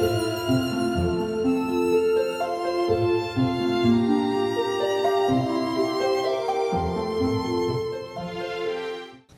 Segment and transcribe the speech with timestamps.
[0.00, 0.79] Música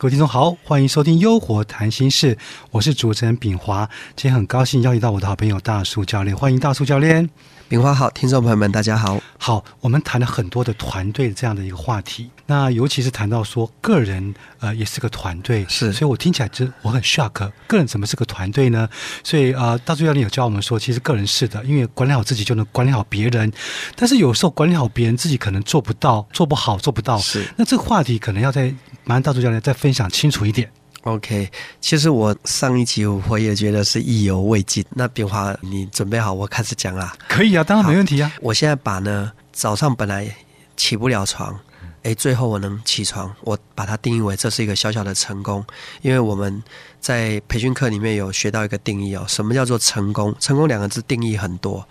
[0.03, 2.35] 各位听众好，欢迎收听《优活谈心事》，
[2.73, 3.89] 我是主持人炳华。
[4.17, 7.31] 今天很高兴邀请到我的好朋友大树教练，欢迎大树教练。
[7.69, 9.21] 炳华好，听众朋友们大家好。
[9.39, 18.89] 好，我们谈了很多的团队这样的一个话题，那尤其是谈到说个人呃也是个团队，是，所以我听起来就我很 shock，个人怎么是个团队呢？
[19.23, 23.51] 所以啊，大树教练有教我们说，其实个人是的，因为管理好自己就能管理好别人，
[23.95, 27.17] 但是有时候管理好别人自己可能做不到，做不好，做不到。
[27.19, 30.71] 是，那这个话题可能要在麻烦大树教练再分享清楚一点。
[31.03, 34.85] OK，其实我上一集我也觉得是意犹未尽。
[34.91, 37.13] 那炳华，你准备好我开始讲啦？
[37.29, 38.33] 可以啊，当然没问题啊。
[38.41, 40.33] 我现在把呢早上本来
[40.77, 41.59] 起不了床，
[42.05, 45.65] 哎，最后我能起床，我把它定义为这是一个小小的成功，
[46.03, 46.63] 因为我们
[47.01, 50.33] 在培训课里面有学到一个定义哦，什么叫做成功？
[50.39, 51.85] 成功两个字定义很多，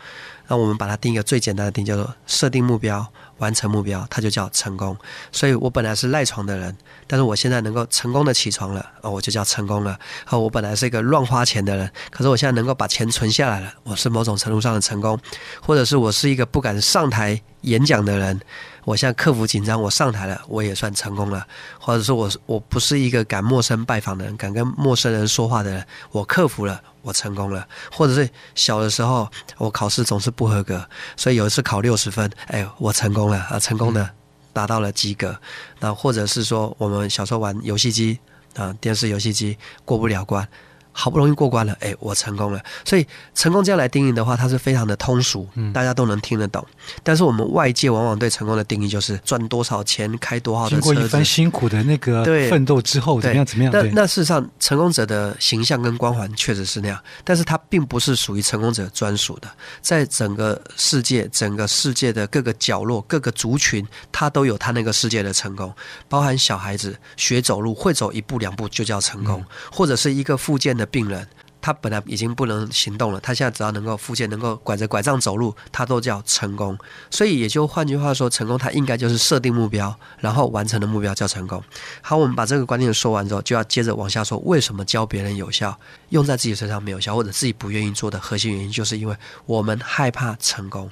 [0.47, 3.05] 那我们把它定一个最简单的定义，叫做设定目标。
[3.42, 4.95] 完成目标，它就叫成功。
[5.31, 6.75] 所以我本来是赖床的人，
[7.08, 10.00] 但是我现在能够成功的起床了，哦，我就叫成功了。
[10.23, 15.20] 好，我本来是一个乱花钱的人，可是我现在能够把钱存下来了，我是某种程度上的成功。
[15.61, 18.39] 或者是我是一个不敢上台演讲的人，
[18.86, 21.45] 我现在克服紧张，我上台了，我也算成功了。
[21.80, 26.80] 或者说我我不是一个敢陌生拜访的人，敢跟陌生人说话的人，我克服了。
[27.03, 34.09] 我成功了，或者是小的时候我考试总是不合格，所以有一次考六十分，哎，我成功啊，成功的
[34.53, 35.39] 达到了及格。
[35.79, 38.19] 那或者是说我们小时候玩游戏机
[38.55, 40.47] 啊，电视游戏机过不了关。
[40.92, 42.61] 好不容易过关了，哎，我成功了。
[42.84, 46.66] 所以成功这样来定义的话，它是非常的通俗，大家都能听得懂。
[47.03, 53.45] 但是我们外界往往对成功的定义就是赚多少钱、开多少的车经过一番辛苦的那个奋斗之后，怎么样？
[53.45, 53.72] 怎么样？
[53.73, 59.50] 那那事实上，成功者的形象跟光环确实是那样，但是它并不是属于成功者专属的。
[59.81, 65.73] 在整个世界、整个世界的各个角落、各个族群，他都有他那个世界的成功，
[66.10, 71.27] 包含小孩子学走路会走一步两步就叫成功，或者是一个附件的病人，
[71.61, 76.77] 他本来已经不能行动了，他现在只要能够复健，能够拐着拐杖走路，他都叫成功。
[77.11, 81.64] 所以也就换句话说，成功他应该就是设定目标，然后完成的目标叫成功。
[82.02, 89.15] 好，我们把这个观念说完之后，就要接着往下说，为什么教别人有效，用在自己身上没有效，或者自己不愿意做的核心原因，就是因为
[89.45, 90.89] 我们害怕成功。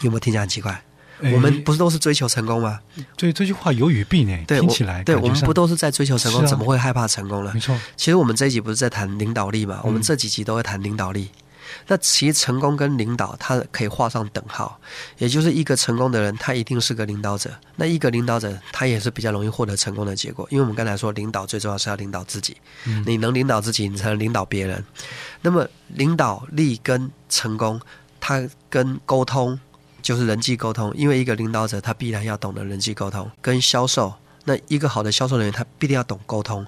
[0.00, 0.84] 有没有听起来很奇怪？
[1.32, 2.80] 我们不是都是追求成功吗？
[3.16, 6.46] 对，这句话有语病呢，听起来对我们不都是在追求成功？
[6.46, 7.50] 怎么会害怕成功呢？
[7.54, 9.80] 没错，其实我们这一集不是在谈领导力嘛？
[9.82, 11.30] 我们这几集都会谈领导力。
[11.88, 14.78] 那其实成功跟领导，它可以画上等号，
[15.18, 20.46] 也就是一个成功的人，他一定是个领导者；那一个领导者，他也是比较容易获得成功的结果。
[20.50, 22.56] 因为我们刚才说，领导最重要是要领导自己，
[23.04, 24.82] 你能领导自己，你才能领导别人。
[25.42, 27.80] 那么领导力跟成功，
[28.20, 29.58] 它跟沟通。
[30.06, 34.14] 就是人际沟通，因为一个领导者他必然要懂得人际沟通，跟销售。
[34.44, 36.64] 那一个好的销售人员，他必定要懂沟通。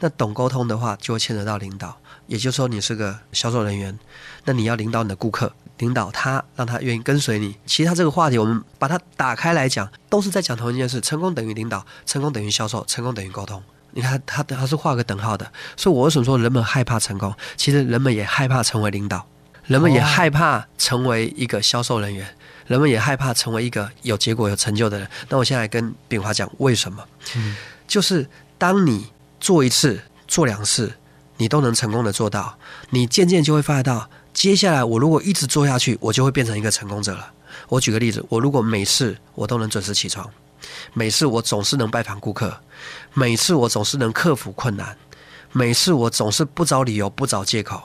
[0.00, 1.96] 那懂沟通的话，就会牵扯到领导。
[2.26, 3.98] 也就是说，你是个销售人员，
[4.44, 7.56] 那你要领导你的顾客，领导他，让他愿意跟随你。
[7.64, 13.62] 其实他这个话题，我们把它打开来讲，都是在讲同一件事：成功等于领导，成功等于销售，成功等于沟通。
[13.92, 15.50] 你看，他他是画个等号的。
[15.74, 17.34] 所以我为什么说人们害怕成功？
[17.56, 19.26] 其实人们也害怕成为领导，
[19.64, 22.36] 人们也害怕成为一个销售人员。
[22.72, 25.06] 人们也害怕成为一个有结果、有成就的人。
[25.28, 27.04] 那我现在跟炳华讲为什么？
[27.36, 27.54] 嗯，
[27.86, 30.90] 就是当你做一次、做两次，
[31.36, 32.56] 你都能成功的做到，
[32.88, 37.30] 你渐渐就会发现到，接下来我如果一直做下去，我就会变成一个成功者了。
[37.68, 40.26] 我举个例子，我如果每次我都能准时起床，
[40.94, 42.58] 每次我总是能拜访顾客，
[43.12, 44.96] 每次我总是能克服困难，
[45.52, 47.82] 每次我总是不找理由、不找借口。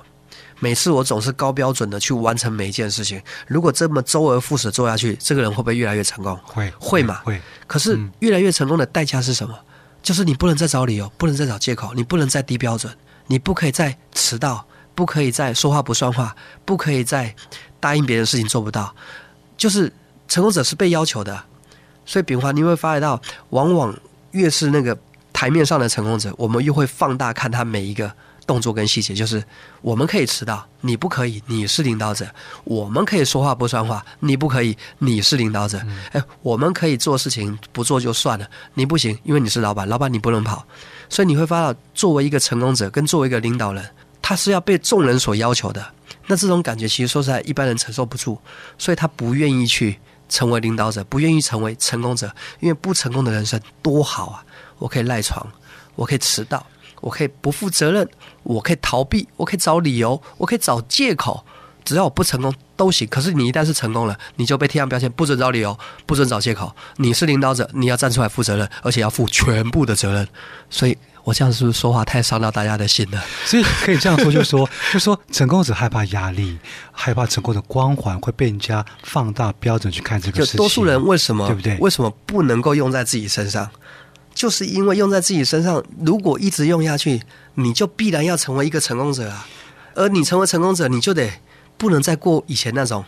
[0.60, 3.22] 每次我总是高标准的去完成每一件事情。
[3.46, 6.36] 如果这么周而复始做下去，这个人会不会越来越成功？
[6.44, 7.22] 会会嘛？
[7.24, 7.40] 会。
[7.68, 9.58] 可是越来越成功的代价是什么？
[10.02, 12.92] 就是你不能再找理由，不能再找借口，你不能再低标准，
[13.28, 17.36] 你不可以再迟到，不可以再说话不算话，不可以再
[17.80, 18.96] 答应别人事情做不到。
[19.58, 19.92] 就是
[20.28, 21.44] 成功者是被要求的，
[22.06, 23.96] 所以炳华你会发觉到，往往
[24.32, 24.98] 越是那个
[25.32, 28.12] 台面上的成功者，我们又会放大看他每一个。
[28.48, 29.44] 动作跟细节，就是
[29.82, 32.26] 我们可以迟到，你不可以，你是领导者；
[32.64, 35.80] 我们可以说话不算话，你不可以，你是领导者。
[36.14, 40.66] 哎，我们可以做事情不做就算了，你不行，因为你是老板，老板你不能跑。
[41.10, 43.88] 所以你会发现，作为一个成功者跟作为一个领导人，
[44.22, 45.86] 他是要被众人所要求的。
[46.26, 48.38] 那这种感觉其实说实在，一般人承受不住，
[48.78, 50.00] 所以他不愿意去
[50.30, 54.44] 成为领导者，不愿意成为成功者，因为不成功的人生多好啊！
[54.78, 55.46] 我可以赖床，
[55.96, 56.66] 我可以迟到。
[57.02, 58.08] 我可以不负责任，
[58.44, 61.46] 我可以逃避，我可以找理由，我可以找借口，
[61.84, 63.08] 只要我不成功都行。
[63.08, 66.76] 可是你一旦是成功了，你就被贴上标签，不准找理由，不准找借口。
[66.98, 70.28] 你是领导者，你要站出来负责任，而且要负全部的责任。
[70.70, 70.98] 所以。
[71.28, 73.22] 我这样是不是说话太伤到大家的心了？
[73.44, 76.58] 所以可以这样说，就是说，就是说，成功者害怕压力，
[76.94, 80.58] 害怕成功的光环会被人家放大标准去看这个事情。
[80.58, 81.78] 多数人为什么对不对？
[81.80, 83.70] 为什么不能够用在自己身上？
[84.38, 87.24] 就是因为用在自己身上，如果一直用下去，
[87.56, 89.48] 你就必然要成为一个成功者啊！
[89.96, 91.28] 而你成为成功者，你就得
[91.76, 93.04] 不能再过以前那种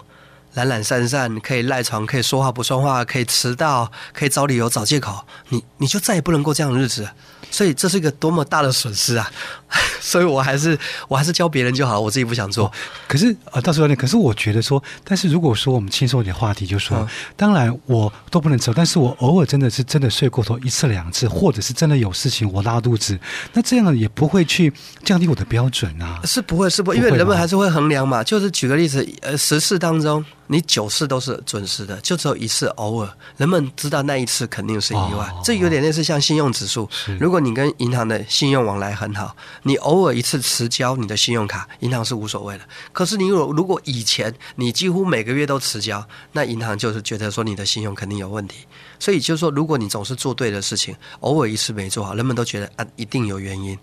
[0.53, 5.25] 懒懒散散，可以赖床，可以说话不算话，可以迟到，可以找理由找借口。
[5.49, 7.07] 你你就再也不能过这样的日子。
[7.51, 9.27] 所以这是一个多么大的损失啊！
[9.99, 12.71] 所以我还是我还是教别人就好了，我自己不想做。
[13.07, 13.95] 可是啊，到时候呢？
[13.95, 23.17] 可是我觉得说，但是如果说我们轻松一点话题，就说，当然我都不能走，但是我偶尔真的是真的睡过头一次两次，或者是真的有事情我拉肚子，
[23.53, 24.71] 那这样也不会去
[25.03, 26.21] 降低我的标准啊。
[26.25, 28.23] 是不会，是不会，因为人们还是会衡量嘛。
[28.23, 30.23] 就是举个例子，呃，十次当中。
[30.51, 35.31] 你九次都是准时的，就只有一次偶尔，人们知道那一次肯定是意外。
[35.43, 36.89] 这有点类似像信用指数。
[37.19, 42.63] 如果你跟银行的信用往来很好，你偶尔一次迟交你的信用卡，银行是无所谓的。
[42.91, 48.65] 可是你如如果以前你几乎每个月都迟交，那银行就是觉得说你的信用肯定有问题。
[48.97, 53.77] 所以就是说，如果你总是做对的事情，偶尔一次没做好，人们都觉得啊一定有原因，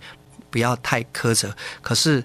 [0.50, 1.54] 不要太苛责。
[1.80, 2.24] 可是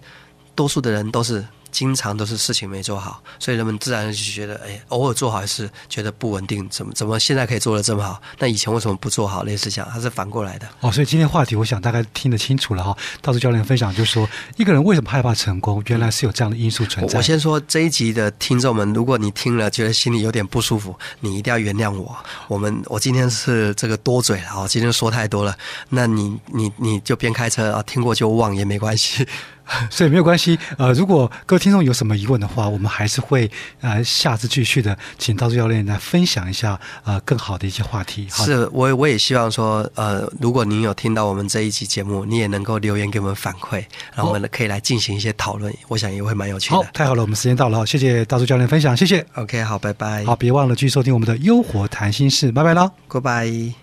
[0.55, 1.45] 多数的人都是。
[1.71, 8.21] 经常都是事情没做好，所以人们自然就觉得，哎，偶尔做好还是觉得不稳定，怎么怎么现在可以做的这么好？
[8.39, 9.43] 那以前为什么不做好？
[9.43, 10.67] 类似这样，它是反过来的。
[10.81, 12.95] 哦，所以今天话题，我想大概听得清楚了哈。
[13.21, 17.17] 道士教练分享就是说，一个人为什么害怕成功，原来是有这样的因素存在。
[17.17, 22.15] 我先说这一集的听众们，如果你听了觉得心里有点不舒服，你一定要原谅我。
[22.47, 25.55] 我们我今天是这个多嘴了啊，今天说太多了。
[25.89, 29.25] 那你你你就边开车啊，听过就忘也没关系。
[29.89, 38.27] 所以没有关系，呃，如果各位听众有什么疑问的话，我们还是会呃下次继续的，请道士教练来分享一下呃更好的一些话题。
[38.29, 43.83] 是我我也希望说，呃，如果您有听到我们这一期节目，你也能够留言给我们反馈，
[44.13, 46.77] 然后我们可以来进行一些讨论，我想也会蛮有趣的。
[46.77, 49.25] 好，太好了，我们时间到了，谢谢道士教练分享，谢谢。
[49.35, 50.23] OK，好，拜拜。
[50.25, 53.80] 好，别忘了继续收听我们的优活谈心事，拜拜啦，Goodbye。